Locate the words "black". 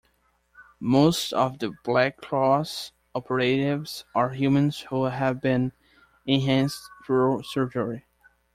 1.83-2.17